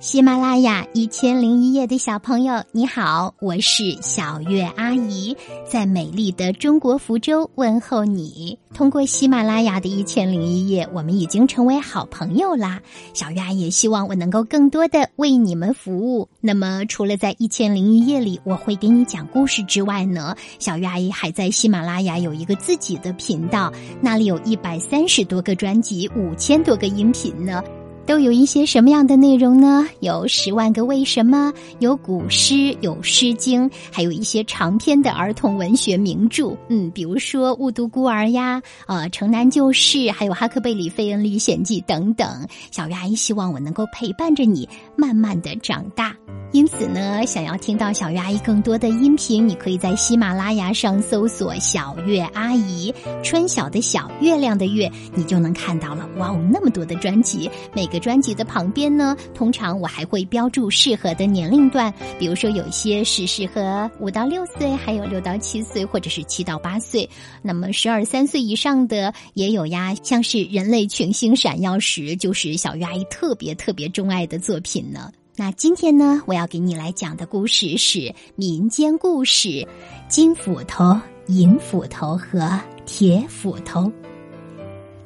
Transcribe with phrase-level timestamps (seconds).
[0.00, 5.36] 喜马拉雅一千零一夜的小朋友，你好，我是小月阿姨，
[5.68, 8.58] 在美丽的中国福州问候你。
[8.72, 12.80] 通过喜马拉雅的一千零一夜，我们已经成为好朋友啦。
[13.12, 16.26] 小月阿姨希望我能够更多的为你们服务。
[16.40, 23.70] 那么，除了在一千零一夜里我会给你讲故事之外呢，小月阿姨还在喜马拉雅有一个自己的频道，
[24.00, 27.62] 那里有一百三十多个专辑，五千多个音频呢。
[28.10, 29.86] 都有一些什么样的内容呢？
[30.00, 36.56] 有十万个为什么，有古诗，有诗经，还有一些长篇的儿童文学名著。
[36.68, 42.48] 嗯，比如说《误读孤儿》呀，呃，《城南旧事》，还有《哈克贝里费恩历险记》等等。
[42.72, 46.12] 小鱼阿姨希望我能够陪伴着你，慢慢的长大。
[46.52, 52.92] 因此呢，想要听到小月阿姨更多的音频，你可以在喜马拉雅上搜索“小月阿姨”，
[53.22, 56.08] 春晓的小，月亮的月，你就能看到了。
[56.18, 67.08] 哇哦，那么多的专辑，每个专辑的旁边呢，通常我还会标注适合的年龄段，比如说有一些是适合五到六岁，还有六到七岁，或者是七到八岁。
[67.42, 75.12] 那么十二三岁以上的也有呀，像是《人类群星闪耀时》，就是小鱼阿姨特别特别钟爱的作品呢。
[75.36, 79.48] 那今天呢，我要给你来讲的故事是民间故事
[80.08, 80.98] 《金斧头、
[81.28, 83.82] 银斧头和铁斧头》。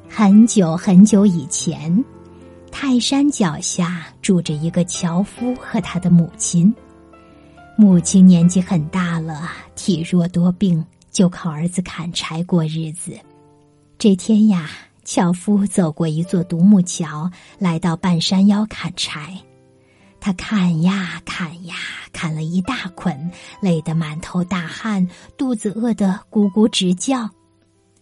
[0.09, 2.03] 很久很久以前，
[2.77, 6.75] 泰山脚下住着一个樵夫和他的母亲。
[7.77, 13.17] 母亲年纪很大了，体弱多病，就靠儿子砍柴过日子。
[13.97, 14.69] 这天呀，
[15.05, 19.39] 樵夫走过一座独木桥，来到半山腰砍柴。
[20.19, 21.75] 他砍呀砍呀，
[22.11, 23.31] 砍了一大捆，
[23.61, 27.29] 累得满头大汗，肚子饿得咕咕直叫。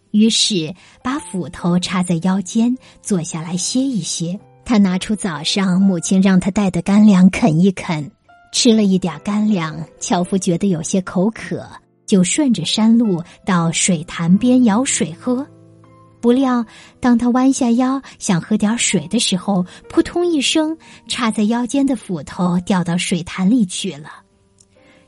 [0.09, 4.39] 于是把斧头插在腰间，坐下来歇一歇。
[4.65, 8.09] 他拿出早上母亲让他带的干粮啃一啃，
[8.51, 11.67] 吃了一点干粮，樵夫觉得有些口渴，
[12.05, 15.45] 就顺着山路到水潭边舀水喝。
[16.21, 16.65] 不料，
[17.01, 20.77] 当他弯下腰想喝点水的时候，扑通一声，
[21.09, 24.09] 插在腰间的斧头掉到水潭里去了。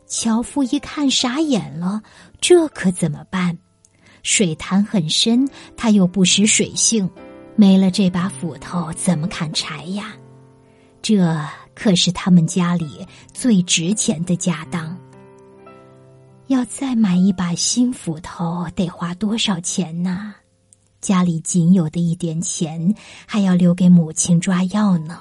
[0.06, 2.02] 樵夫一看，傻眼了，
[2.42, 3.58] 这可怎么办？
[4.24, 7.10] 水潭很深，他又不识水性，
[7.56, 10.14] 没了这把斧头，怎么砍柴呀？
[11.02, 11.40] 这
[11.74, 14.98] 可是他们家里最值钱的家当。
[16.48, 20.36] 要再买一把新斧头，得花多少钱呢？
[21.00, 22.94] 家里仅有的一点钱，
[23.26, 25.20] 还要留给母亲抓药呢。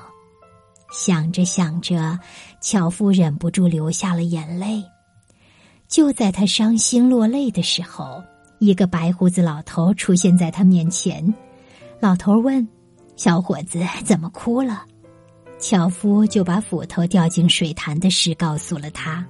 [0.91, 2.19] 想着想着，
[2.61, 4.83] 樵夫忍不住流下了眼泪。
[5.87, 8.23] 就在他伤心落泪的时候，
[8.59, 11.35] 一个白胡子老头出现在他面前。
[12.05, 12.69] 老头问
[13.17, 14.85] ：“小伙子，怎么哭了？”
[15.59, 19.27] 樵夫就把斧头掉进水潭的事告诉了他。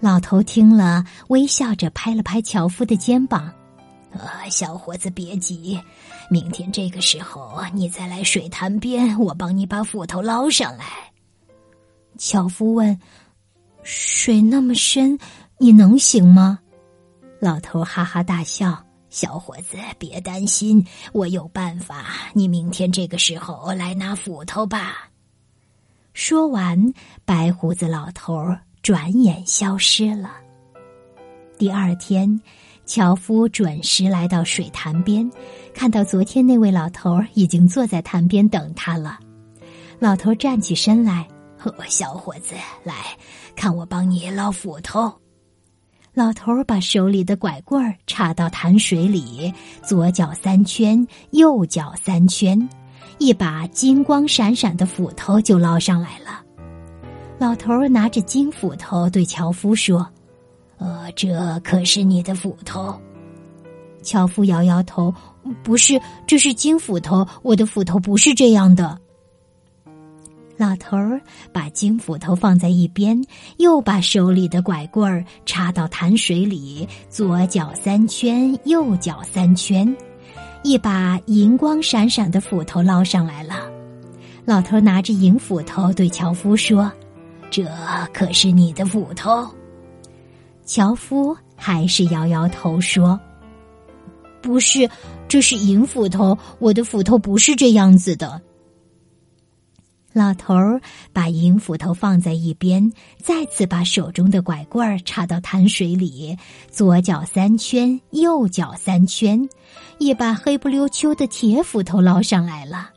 [0.00, 3.50] 老头听了，微笑着拍了拍樵夫的肩膀。
[4.10, 4.20] 呃，
[4.50, 5.80] 小伙子别急，
[6.28, 10.84] 明天这个时候你再来水潭边，我帮你把斧头捞上来。
[12.18, 13.00] 樵夫问
[13.82, 15.18] ：“水那么深，
[15.56, 16.58] 你能行吗？”
[17.40, 18.84] 老头哈哈大笑
[19.14, 22.06] ：“小伙子别担心，我有办法。
[22.32, 25.08] 你明天这个时候来拿斧头吧。”
[26.14, 26.92] 说完，
[27.24, 28.44] 白胡子老头
[28.82, 30.32] 转眼消失了。
[31.56, 32.40] 第二天。
[32.86, 35.30] 樵夫准时来到水潭边，
[35.72, 39.18] 看到昨天那位老头已经坐在潭边等他了。
[39.98, 41.26] 老头站起身来
[41.88, 42.94] ：“小伙子，来
[43.56, 45.10] 看我帮你捞斧头。”
[46.14, 49.52] 老头把手里的拐棍儿插到潭水里，
[49.82, 52.68] 左脚三圈，右脚三圈，
[53.18, 56.40] 一把金光闪闪的斧头就捞上来了。
[57.36, 60.08] 老头拿着金斧头对樵夫说。
[60.78, 62.94] 呃，这可是你的斧头。
[64.00, 65.12] 樵夫摇摇头，
[65.64, 67.26] 不是，这是金斧头。
[67.42, 68.96] 我的斧头不是这样的。
[70.56, 71.20] 老头儿
[71.52, 73.20] 把金斧头放在一边，
[73.56, 79.96] 又把手里的拐棍儿插到潭水里，左脚三圈，右脚三圈，
[80.62, 83.68] 一把银光闪闪的斧头捞上来了。
[84.44, 86.90] 老头拿着银斧头对樵夫说
[87.50, 87.66] ：“这
[88.12, 89.44] 可是你的斧头。”
[90.64, 93.18] 樵夫还是摇摇头说
[94.40, 94.88] ：“不是，
[95.26, 96.38] 这是银斧头。
[96.60, 98.40] 我的斧头不是这样子的。”
[100.14, 100.80] 老头儿
[101.12, 106.38] 把银斧头放在一边，再次把手中的拐棍儿插到潭水里，
[106.70, 109.48] 左脚三圈，右脚三圈，
[109.98, 112.90] 一把黑不溜秋的铁斧头捞上来了。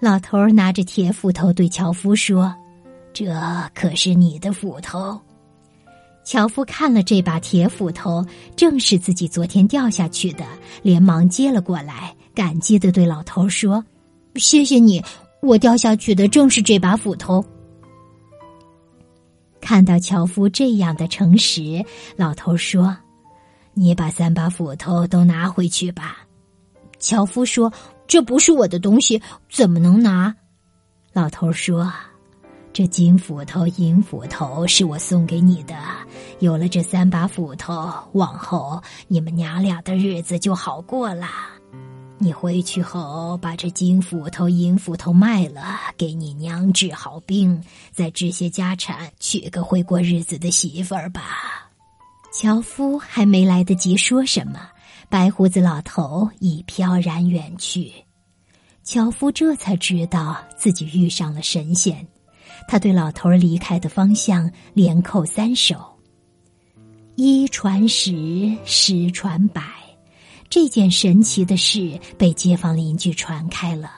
[0.00, 2.54] 老头儿拿着铁斧头对樵夫说
[3.14, 3.34] ：“这
[3.74, 5.18] 可是你的斧头。
[6.24, 8.22] 樵夫看了这把铁斧头，
[8.54, 10.44] 正是自己昨天掉下去的，
[10.82, 13.82] 连忙接了过来，感激的对老头说
[14.36, 15.02] ：“谢谢你，
[15.40, 17.44] 我掉下去的正是这把斧头。”
[19.60, 21.84] 看到樵夫这样的诚实，
[22.16, 22.96] 老头说
[23.74, 26.18] ：“你把三把斧头都拿回去吧。”
[26.98, 27.72] 樵夫说
[28.08, 29.20] ：“这不是我的东西，
[29.50, 30.34] 怎么能拿？”
[31.12, 31.92] 老头说。
[32.70, 35.74] 这金斧头、银斧头是我送给你的。
[36.38, 41.26] 有了这三把斧头，往后你们娘俩的日子就好过了。
[42.20, 47.62] 你回去后，把这金斧头、银斧头卖了，给你娘治好病，
[47.92, 51.70] 再置些家产，娶个会过日子的媳妇儿吧。
[52.32, 54.68] 樵夫还没来得及说什么，
[55.08, 57.92] 白胡子老头已飘然远去。
[58.82, 62.06] 樵夫这才知道自己遇上了神仙。
[62.66, 65.76] 他对老头离开的方向连叩三首。
[67.14, 69.62] 一传十，十传百，
[70.50, 73.90] 这件神奇的事被街坊邻居传开了。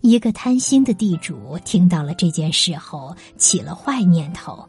[0.00, 4.68] 一个贪心的地主听到了这件事后，起了坏念头。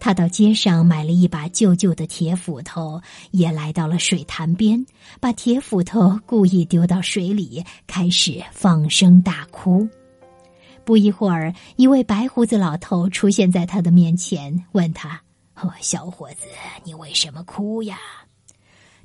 [0.00, 4.84] 他到街上买了一把旧旧的铁斧头，也来到了水潭边，
[5.20, 9.88] 把铁斧头故意丢到水里，开始放声大哭。
[10.84, 15.20] 不一会儿，一位白胡子老头出现在他的面前，问他
[15.54, 16.46] ：“哦，小伙子，
[16.82, 17.98] 你为什么哭呀？”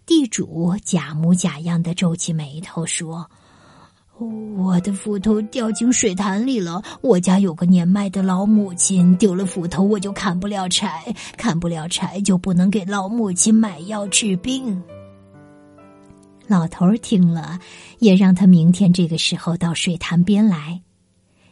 [0.07, 3.29] 地主假模假样的皱起眉头说
[4.57, 6.81] ：“我的斧头掉进水潭里了。
[7.01, 14.81] 我家有个年迈的老母亲，丢了斧头我就砍不了柴，砍不了柴就不能给老母亲买药治病。”
[16.47, 17.59] 老头儿听了，
[17.99, 20.81] 也让他明天这个时候到水潭边来。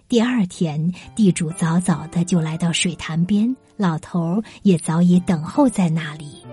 [0.07, 6.45] 第二天，地主早早的就来到水潭边，老头儿也早已等候在那里。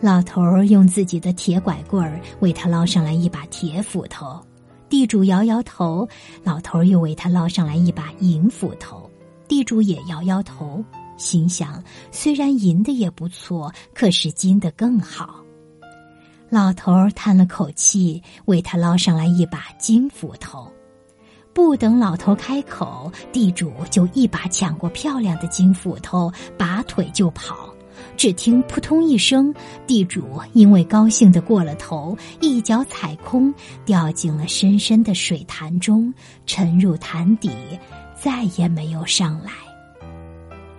[0.00, 4.40] 老头用自己的铁拐棍儿为他捞上来一把铁斧头，
[4.88, 6.08] 地主摇摇头。
[6.42, 9.08] 老头又为他捞上来一把银斧头，
[9.46, 10.82] 地主也摇摇头，
[11.18, 15.44] 心想：虽然银的也不错，可是金的更好。
[16.48, 20.66] 老头叹了口气，为他捞上来一把金斧头。
[21.52, 27.69] 不等老头开口，地主就一把抢过漂亮的金斧头，拔腿就跑。
[28.16, 29.54] 只听扑通一声，
[29.86, 33.52] 地主因为高兴的过了头，一脚踩空，
[33.84, 36.12] 掉进了深深的水潭中，
[36.46, 37.50] 沉入潭底，
[38.20, 39.50] 再也没有上来。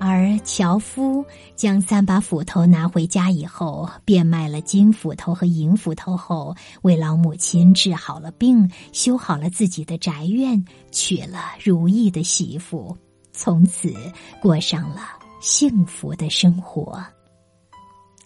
[0.03, 1.23] 而樵夫
[1.55, 12.97] 将三把斧头拿回家以后，变卖了金斧头和银斧头后，为老母亲治好了病，修好了自己的宅院，娶了如意的媳妇，
[13.31, 13.93] 从此
[14.41, 15.01] 过上了
[15.41, 17.03] 幸福的生活。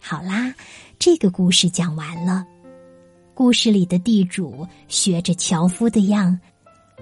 [0.01, 0.53] 好啦，
[0.99, 2.45] 这个故事讲完了。
[3.33, 6.39] 故事里的地主学着樵夫的样，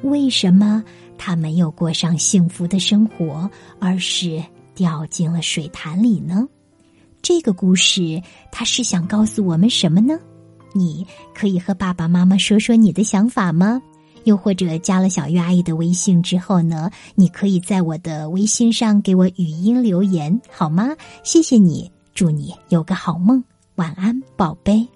[0.03, 0.83] 为什么
[1.17, 3.49] 他没有过上幸福的生活，
[3.79, 4.41] 而是？
[4.75, 6.47] 掉进了水潭里呢？
[7.21, 8.19] 这个故事
[8.51, 10.17] 他是想告诉我们什么呢？
[10.73, 11.05] 你
[11.35, 13.79] 可以和爸爸妈妈说说你的想法吗？
[14.23, 16.89] 又或者加了小月阿姨的微信之后呢？
[17.15, 20.89] 你可以在我的微信上给我语音留言好吗？
[21.23, 23.43] 谢谢你，祝你有个好梦，
[23.75, 24.87] 晚安，宝贝。